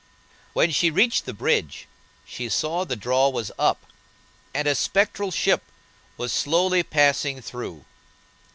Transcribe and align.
When 0.53 0.71
she 0.71 0.89
reached 0.89 1.25
the 1.27 1.31
bridge 1.33 1.87
she 2.25 2.49
saw 2.49 2.85
the 2.85 2.95
draw 2.95 3.29
was 3.29 3.51
up, 3.59 3.85
and 4.51 4.67
a 4.67 4.73
spectral 4.73 5.29
ship 5.29 5.61
was 6.17 6.33
slowly 6.33 6.81
passing 6.81 7.39
through. 7.39 7.85